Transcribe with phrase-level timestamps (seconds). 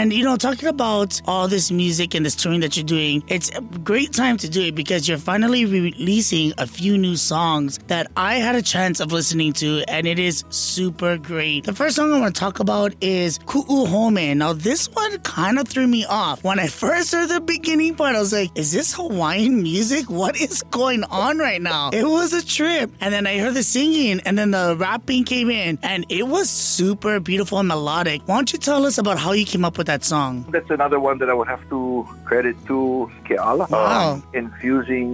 [0.00, 3.50] And, you know, talking about all this music and this touring that you're doing, it's
[3.50, 8.10] a great time to do it because you're finally releasing a few new songs that
[8.16, 11.64] I had a chance of listening to, and it is super great.
[11.64, 14.38] The first song I want to talk about is Ku'u Home.
[14.38, 16.42] Now, this one kind of threw me off.
[16.44, 20.08] When I first heard the beginning part, I was like, is this Hawaiian music?
[20.08, 21.90] What is going on right now?
[21.92, 22.90] It was a trip.
[23.02, 26.48] And then I heard the singing, and then the rapping came in, and it was
[26.48, 28.22] super beautiful and melodic.
[28.24, 30.44] Why don't you tell us about how you came up with that song?
[30.50, 33.68] That's another one that I would have to credit to Keala.
[33.70, 34.14] Wow.
[34.14, 35.08] Um, infusing,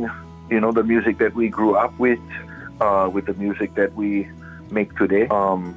[0.53, 2.21] you know, the music that we grew up with,
[2.81, 4.29] uh, with the music that we
[4.71, 5.25] make today.
[5.29, 5.75] Um,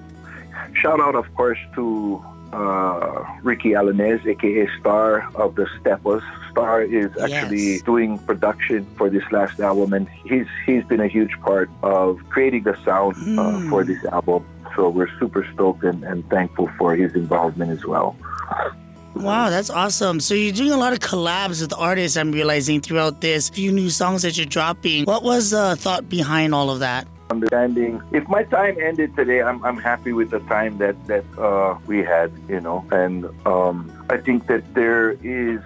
[0.73, 6.23] shout out, of course, to uh, Ricky Alanez, aka Star of the Steppers.
[6.51, 7.81] Star is actually Yes.
[7.83, 12.63] doing production for this last album, and he's he's been a huge part of creating
[12.69, 13.69] the sound uh, Mm.
[13.69, 14.41] for this album.
[14.75, 18.15] So we're super stoked and, and thankful for his involvement as well.
[19.19, 20.19] Wow, that's awesome.
[20.19, 23.89] So you're doing a lot of collabs with artists, I'm realizing, throughout this few new
[23.89, 25.05] songs that you're dropping.
[25.05, 27.07] What was the thought behind all of that?
[27.29, 31.77] understanding if my time ended today i'm, I'm happy with the time that that uh,
[31.85, 35.61] we had you know and um, i think that there is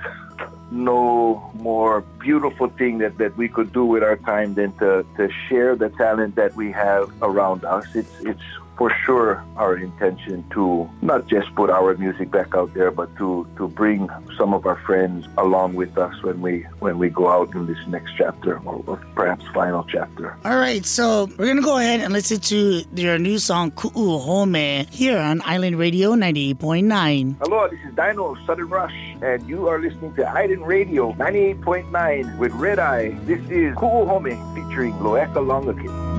[0.72, 5.30] no more beautiful thing that, that we could do with our time than to, to
[5.48, 8.42] share the talent that we have around us it's it's
[8.78, 13.48] for sure our intention to not just put our music back out there but to
[13.58, 17.54] to bring some of our friends along with us when we when we go out
[17.54, 21.64] in this next chapter or, or perhaps final chapter All right, so we're going to
[21.64, 27.36] go ahead and listen to your new song, Ku'u Home, here on Island Radio 98.9.
[27.40, 32.38] Hello, this is Dino of Sudden Rush, and you are listening to Island Radio 98.9
[32.38, 33.10] with Red Eye.
[33.26, 36.13] This is Ku'u Home featuring Loeka Longakit.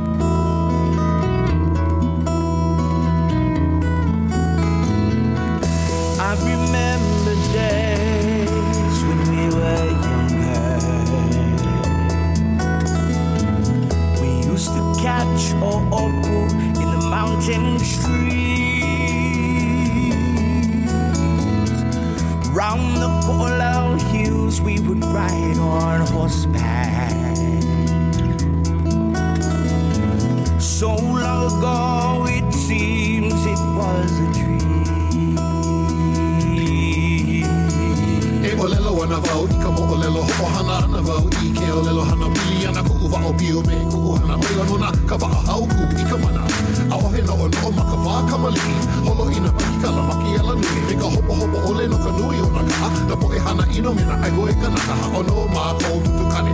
[53.98, 54.80] Hana ino me na ai goe ka na
[55.18, 56.52] o no ma ko tutu kane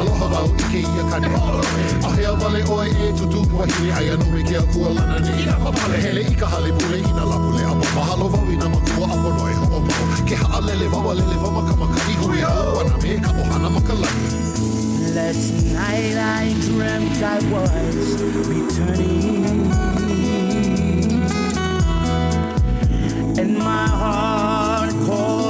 [0.00, 3.64] aloha vau i ke ia kane a he avale o e tutu wa
[3.96, 6.98] ai anu me ke a kua lana ni ina papale hele i ka hale pule
[6.98, 10.24] ina la pule a pa mahalo vau ina makua a pono e ho o mau
[10.28, 13.68] ke haalele wawa lele wama ka maka i hui au ana me ka o hana
[13.70, 14.28] maka lani
[15.16, 19.72] Last night I dreamt I was returning,
[23.40, 25.45] and my heart called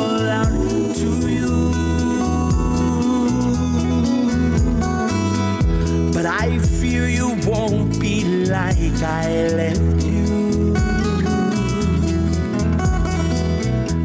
[6.27, 10.75] I fear you won't be like I left you.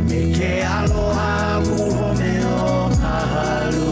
[0.08, 3.90] Me aloha ku home o kahalu.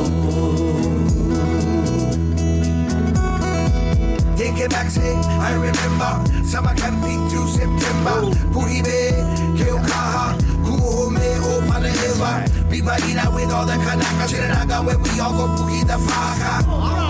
[4.38, 6.46] Take it back, say, I remember.
[6.46, 8.30] Summer camping to September.
[8.54, 9.12] Puhibe,
[9.58, 15.46] Keokaha Kuhome, O Panaewa Bibaina with all the Kanakas in Naga When we all go
[15.62, 17.09] Puhi the Faka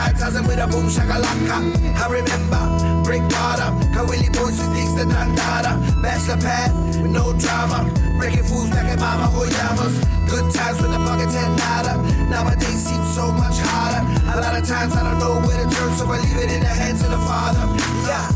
[0.00, 1.60] 35,000 with a boom shakalaka.
[2.00, 3.68] I remember, break water.
[3.92, 6.72] Kawili boys who thinks the dandada Master pad
[7.02, 7.84] with no drama.
[8.16, 11.94] Breaking fools back at mama oh, Oyamas Good times with the bucket and nada
[12.30, 14.02] Nowadays seems so much harder.
[14.32, 16.60] A lot of times I don't know where to turn So I leave it in
[16.60, 17.60] the hands of the father.
[18.08, 18.28] Yeah.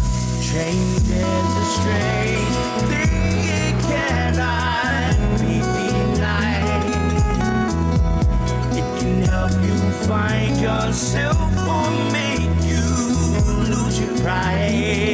[0.45, 2.57] Change is a strange
[2.93, 6.85] thing, it cannot be denied.
[8.77, 9.77] It can help you
[10.07, 12.41] find yourself or make
[12.71, 12.85] you
[13.71, 15.14] lose your pride.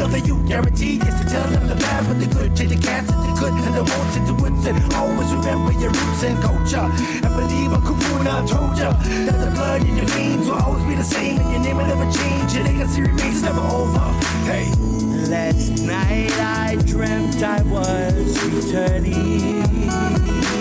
[0.00, 0.48] For the youth.
[0.48, 3.40] Guaranteed, yes, to tell them the bad, but the good, take the cats and the
[3.40, 6.88] good and the wants and the woods, and always remember your roots and culture.
[7.24, 8.92] And believe a Kupuna told ya
[9.26, 11.86] that the blood in your veins will always be the same, and your name will
[11.86, 12.54] never change.
[12.54, 14.00] Your legacy remains never over.
[14.48, 14.72] Hey.
[15.28, 20.59] Last night I dreamt I was returning.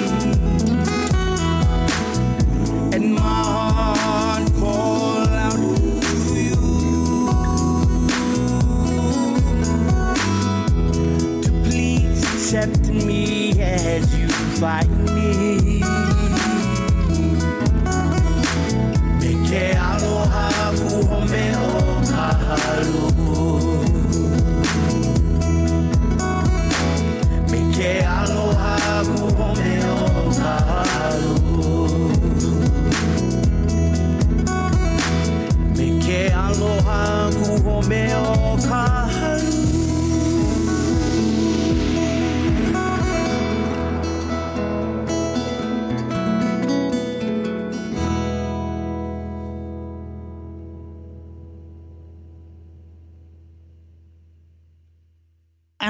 [36.79, 39.38] Que aloha kuhome o kahalu.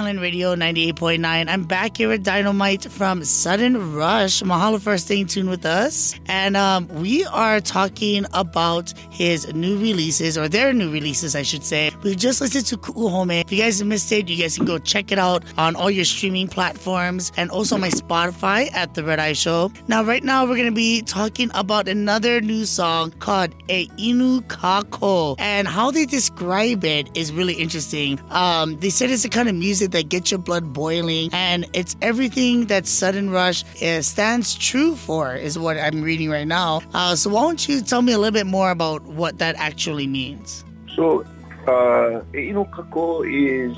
[0.09, 1.47] Island Radio 98.9.
[1.47, 4.41] I'm back here with Dynamite from Sudden Rush.
[4.41, 6.15] Mahalo for staying tuned with us.
[6.25, 11.63] And um, we are talking about his new releases, or their new releases, I should
[11.63, 11.91] say.
[12.01, 13.41] We just listened to Ku'uhome.
[13.41, 16.05] If you guys missed it, you guys can go check it out on all your
[16.05, 19.71] streaming platforms and also my Spotify at The Red Eye Show.
[19.87, 24.41] Now, right now, we're going to be talking about another new song called E Inu
[24.47, 25.35] Kako.
[25.37, 28.19] And how they describe it is really interesting.
[28.31, 31.95] Um, they said it's the kind of music that gets your blood boiling, and it's
[32.01, 36.81] everything that Sudden Rush uh, stands true for, is what I'm reading right now.
[36.93, 40.07] Uh, so, why don't you tell me a little bit more about what that actually
[40.07, 40.63] means?
[40.95, 41.25] So,
[41.67, 43.75] uh, e inu kako is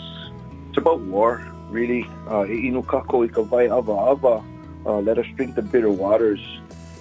[0.69, 2.06] it's about war, really.
[2.29, 4.44] Uh, e inu kako ikawai ava ava.
[4.85, 6.41] Uh, let us drink the bitter waters,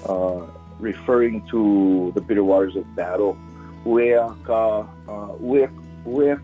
[0.08, 0.40] uh,
[0.78, 3.36] referring to the bitter waters of battle.
[3.84, 4.12] Ue
[4.44, 5.68] ka uh,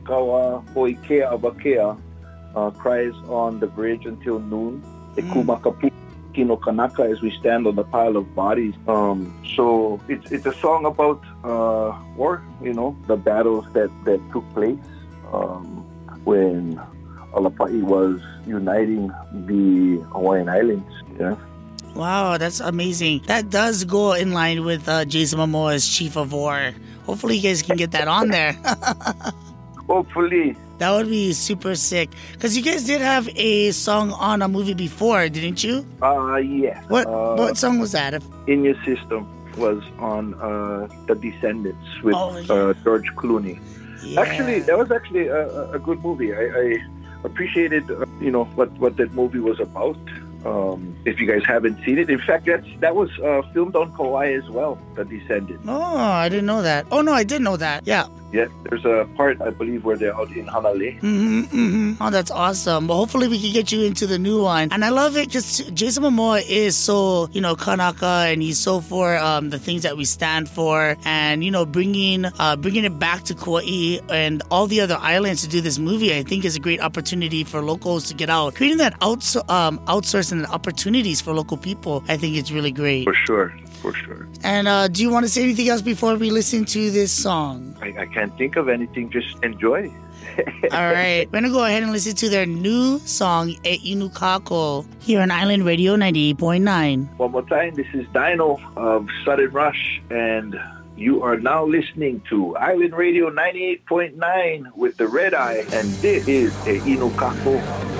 [0.04, 1.96] kawa hoikea avakea
[2.56, 4.82] uh, cries on the bridge until noon.
[5.16, 5.30] E Mm.
[5.32, 5.90] kumakapu
[6.34, 8.74] kino kanaka as we stand on the pile of bodies.
[8.88, 14.20] Um, so it's it's a song about uh, war, you know, the battles that that
[14.32, 14.76] took place
[15.32, 15.64] um,
[16.24, 16.80] when
[17.32, 19.08] Alapai was uniting
[19.48, 20.92] the Hawaiian Islands.
[21.20, 21.36] Yeah.
[21.94, 23.22] Wow, that's amazing.
[23.26, 26.72] That does go in line with uh, Jason Momoa's Chief of War.
[27.08, 28.52] Hopefully, you guys can get that on there.
[29.88, 32.10] Hopefully, that would be super sick.
[32.32, 35.86] Because you guys did have a song on a movie before, didn't you?
[36.02, 36.82] uh, yeah.
[36.88, 38.22] What uh, what song was that?
[38.46, 39.26] In Your System
[39.56, 42.52] was on uh, The Descendants with Oh, yeah.
[42.52, 43.58] uh, George Clooney.
[44.04, 44.20] Yeah.
[44.20, 46.32] Actually, that was actually a, a- good movie.
[46.34, 46.78] I, I
[47.24, 49.96] appreciated, uh, you know, what, what that movie was about.
[50.44, 53.92] Um, if you guys haven't seen it, in fact, that's that was uh, filmed on
[53.96, 54.78] Kauai as well.
[54.94, 55.64] The Descendants.
[55.66, 56.86] Oh, I didn't know that.
[56.92, 57.84] Oh no, I did know that.
[57.84, 58.06] Yeah.
[58.32, 61.00] Yeah, there's a part I believe where they're out in Hanalei.
[61.00, 62.02] Mm-hmm, mm-hmm.
[62.02, 62.86] Oh, that's awesome.
[62.86, 64.72] But hopefully we can get you into the new one.
[64.72, 68.80] And I love it because Jason Momoa is so, you know, Kanaka and he's so
[68.80, 72.98] for um, the things that we stand for and, you know, bringing uh, bringing it
[72.98, 76.56] back to Kauai and all the other islands to do this movie, I think is
[76.56, 78.56] a great opportunity for locals to get out.
[78.56, 83.04] Creating that outs- um, outsourcing and opportunities for local people, I think it's really great.
[83.04, 84.28] For sure, for sure.
[84.42, 87.76] And uh, do you want to say anything else before we listen to this song?
[87.80, 89.10] I, I can't think of anything.
[89.10, 89.92] Just enjoy.
[90.72, 94.84] All right, we're gonna go ahead and listen to their new song "E Inu Kako"
[95.00, 97.16] here on Island Radio 98.9.
[97.16, 100.58] One more time, this is Dino of Sudden Rush, and
[100.96, 106.52] you are now listening to Island Radio 98.9 with the Red Eye, and this is
[106.66, 107.95] E Inukako.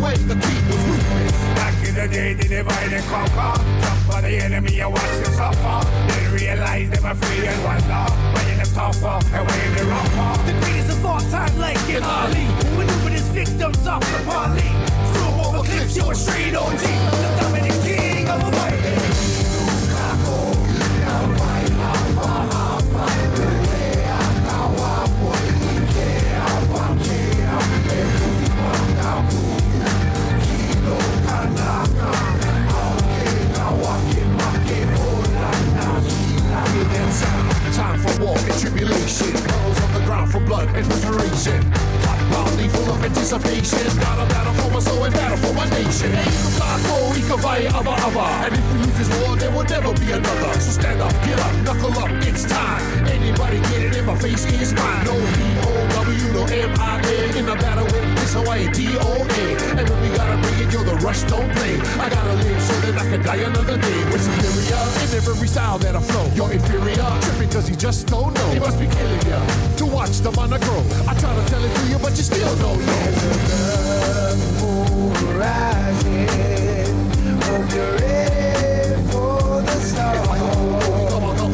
[0.00, 1.32] way the people's movement.
[1.58, 3.54] Back in the day, they divide and conquer.
[3.82, 5.78] Jump on the enemy and watch them suffer.
[6.08, 8.04] They realize they're free and wonder.
[8.34, 10.30] Weighing them tougher and weighing them rougher.
[10.46, 12.46] The greatest of all time, like in Ali.
[12.46, 14.70] Who maneuvered his victims off the parley.
[15.12, 16.78] Threw over cliffs, you were straight OG.
[16.78, 19.47] The dominant king of a fighting.
[67.88, 68.50] Just don't know.
[68.52, 69.40] They must be killing ya
[69.80, 70.82] to watch the mana grow.
[71.08, 73.00] I try to tell it to you, but you still don't know.
[75.40, 76.92] rising.
[77.48, 79.76] Hope you're ready for the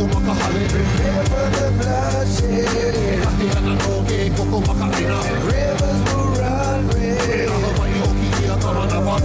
[0.03, 3.23] umakahale, Remember the bloodshed.
[3.23, 5.19] kahiana no ke koko makaina.
[5.47, 7.49] Rivers will run red.
[7.63, 9.17] Hawaii oki ia kamanava.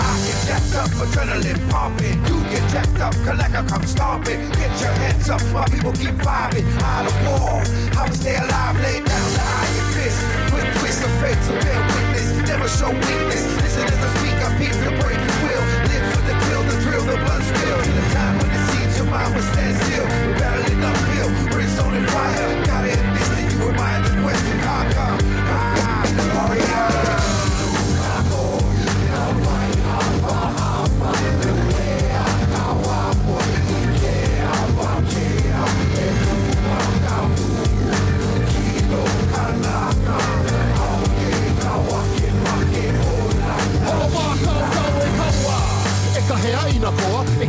[0.00, 2.41] I get jacked up, adrenaline pumping.
[2.52, 4.38] Get jacked up, Kaleka come stomping.
[4.60, 6.68] Get your hands up, my people keep vibing.
[6.82, 7.62] Out of war,
[7.96, 10.20] I will stay alive, lay down the iron fist.
[10.52, 12.28] Quick twist of fate, to bear witness.
[12.46, 13.31] Never show weakness.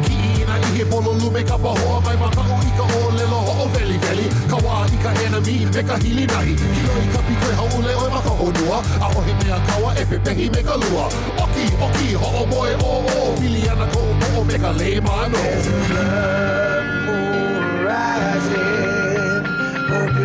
[0.03, 2.83] Koa, e ki ina i he polo lume ka pahoa mai maka o i ka
[2.83, 4.27] o ho o veli veli.
[4.49, 6.55] Ka wā i ka enemy, me ka hili nahi.
[6.55, 9.93] Kilo i ka piko e haule o e maka honua, a o he mea kawa
[9.97, 11.05] e pepehi me ka lua.
[11.43, 15.01] Oki, oki, ho o moe o o, pili ana ko o o me ka le
[15.01, 15.43] mano.
[17.05, 19.45] Moon rising.
[19.89, 20.22] Hope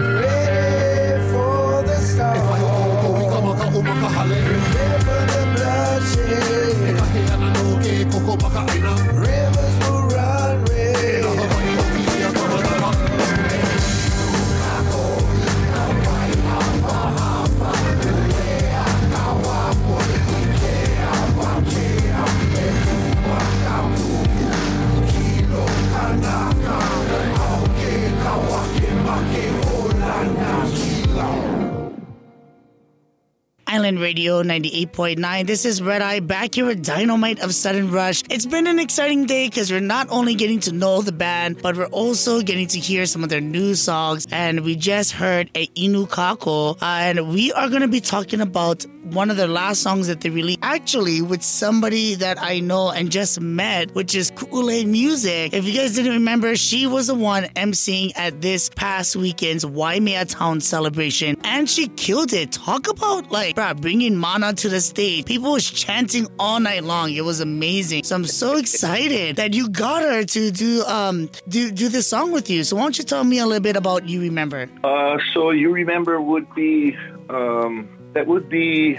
[34.00, 35.46] Radio 98.9.
[35.46, 38.22] This is Red Eye back here with Dynamite of Sudden Rush.
[38.30, 41.76] It's been an exciting day because we're not only getting to know the band, but
[41.76, 44.26] we're also getting to hear some of their new songs.
[44.30, 48.40] And we just heard a Inu Kako, uh, and we are going to be talking
[48.40, 52.90] about one of their last songs that they released actually with somebody that I know
[52.90, 55.52] and just met, which is Kool-Aid Music.
[55.52, 60.26] If you guys didn't remember, she was the one emceeing at this past weekend's Waimea
[60.26, 62.52] Town celebration and she killed it.
[62.52, 65.24] Talk about like, bruh, bringing mana to the stage.
[65.24, 67.12] People was chanting all night long.
[67.12, 68.04] It was amazing.
[68.04, 72.32] So I'm so excited that you got her to do um do do this song
[72.32, 72.64] with you.
[72.64, 74.68] So why don't you tell me a little bit about You Remember?
[74.84, 76.96] Uh, so you remember would be
[77.30, 78.98] um, that would be,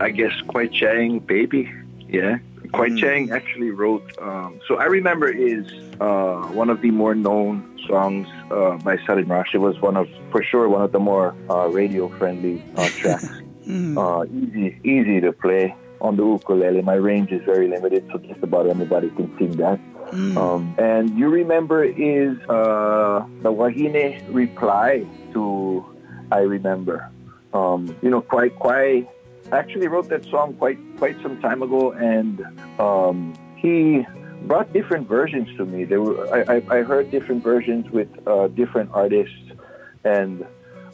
[0.00, 1.72] I guess, Quite Chang, baby.
[2.08, 2.38] Yeah,
[2.72, 4.04] Quite Chang actually wrote.
[4.18, 5.66] Um, so I remember is
[6.00, 9.54] uh, one of the more known songs uh, by Sudden Rush.
[9.54, 13.28] It was one of, for sure, one of the more uh, radio-friendly uh, tracks.
[13.68, 16.82] uh, easy, easy to play on the ukulele.
[16.82, 19.80] My range is very limited, so just about anybody can sing that.
[20.12, 25.84] Um, and you remember is uh, the Wahine reply to
[26.30, 27.10] I remember.
[27.56, 29.08] Um, you know, quite quite
[29.52, 32.44] actually wrote that song quite quite some time ago, and
[32.78, 34.04] um, he
[34.42, 35.84] brought different versions to me.
[35.84, 36.16] There were
[36.52, 39.44] I, I, heard different versions with uh, different artists,
[40.04, 40.44] and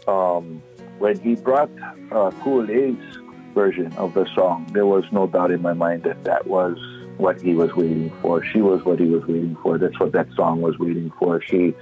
[0.06, 0.62] um,
[0.98, 1.70] when he brought
[2.12, 3.18] uh, Kool Aid's
[3.54, 6.76] version of the song, there was no doubt in my mind that that was
[7.16, 8.44] what he was waiting for.
[8.44, 9.78] She was what he was waiting for.
[9.78, 11.42] That's what that song was waiting for.
[11.42, 11.74] She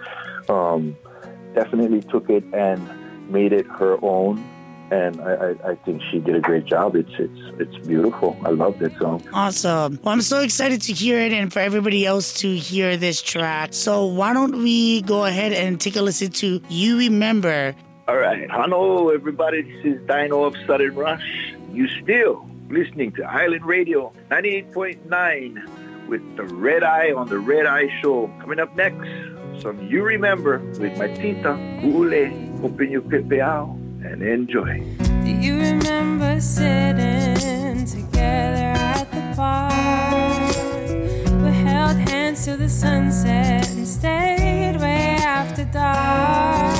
[0.49, 0.97] um,
[1.55, 2.81] definitely took it and
[3.31, 4.43] made it her own.
[4.91, 6.97] And I, I, I think she did a great job.
[6.97, 8.37] It's it's it's beautiful.
[8.45, 9.23] I love that song.
[9.33, 10.01] Awesome.
[10.03, 13.73] Well, I'm so excited to hear it and for everybody else to hear this track.
[13.73, 17.75] So why don't we go ahead and take a listen to You Remember.
[18.09, 18.51] All right.
[18.51, 19.63] Hello, everybody.
[19.63, 21.55] This is Dino of Sudden Rush.
[21.73, 27.89] You still listening to Island Radio 98.9 with the Red Eye on the Red Eye
[28.03, 28.27] Show.
[28.41, 29.09] Coming up next,
[29.63, 32.65] some You Remember with my tita, Ule.
[32.65, 33.80] Open your pepeao
[34.11, 34.81] and enjoy.
[35.25, 40.55] Do you remember sitting together at the park?
[41.43, 46.80] We held hands till the sunset and stayed way after dark.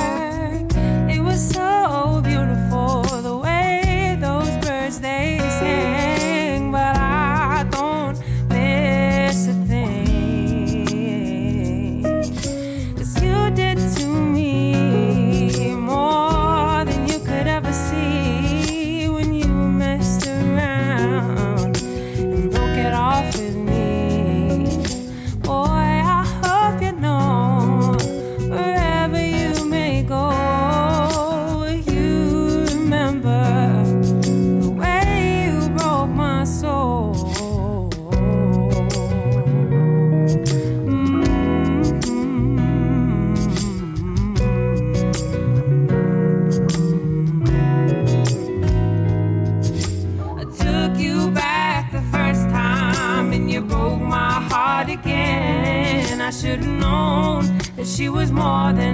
[58.01, 58.90] She was more than